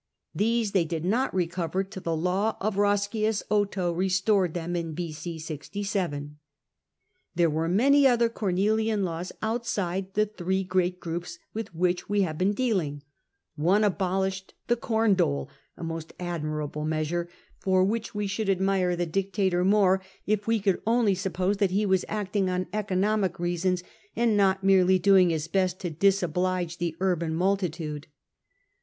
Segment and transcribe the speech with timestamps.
[0.33, 5.37] These they did not recover till the law of Roscius Otho restored them in B.c.
[5.37, 6.39] 67.
[7.35, 12.39] There were many other Cornelian Laws outside the three great groups with which we have
[12.39, 13.03] been dealing
[13.55, 17.29] One abolished the corn dole, a most admirable measure,
[17.59, 21.85] for which we should admire the dictator more if we could only suppose that he
[21.85, 23.83] was acting on economic reasons,
[24.15, 28.07] and not merely doing his best to disoblige the urban multi tude.